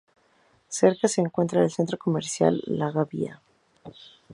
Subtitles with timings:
[0.67, 3.39] Cerca se encuentra el Centro Comercial La Gavia.